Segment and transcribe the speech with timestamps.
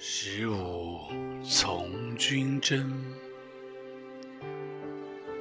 [0.00, 1.00] 十五
[1.42, 2.94] 从军征，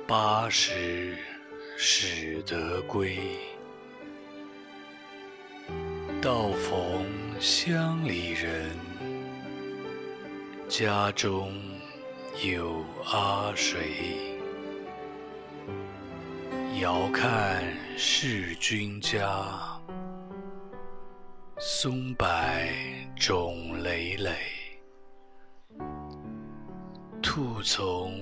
[0.07, 1.15] 八十
[1.77, 3.19] 始得归。
[6.19, 7.05] 道逢
[7.39, 8.71] 乡里人，
[10.67, 11.53] 家中
[12.43, 14.39] 有阿谁？
[16.81, 17.63] 遥看
[17.95, 19.76] 是君家，
[21.59, 22.27] 松柏
[23.15, 24.31] 冢累累。
[27.19, 28.13] 兔从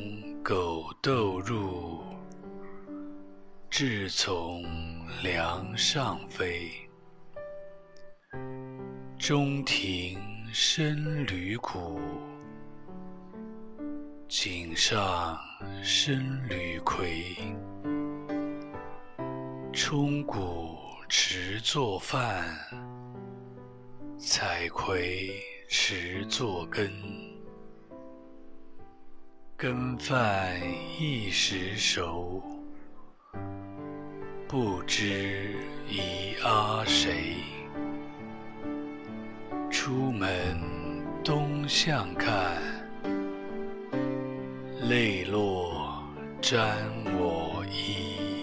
[0.42, 2.02] 狗窦入，
[3.70, 4.64] 雉从
[5.22, 6.72] 梁上飞。
[9.20, 10.18] 中庭
[10.54, 12.00] 生旅谷，
[14.30, 15.38] 井上
[15.84, 17.36] 生旅葵。
[19.74, 20.78] 钟鼓
[21.10, 22.46] 迟作饭，
[24.18, 26.90] 采葵持作羹。
[29.58, 30.58] 羹饭
[30.98, 32.42] 一时熟，
[34.48, 35.56] 不知
[35.90, 37.36] 饴阿谁。
[39.70, 40.58] 出门
[41.24, 42.62] 东向看，
[44.88, 46.02] 泪落
[46.42, 46.78] 沾
[47.18, 48.35] 我衣。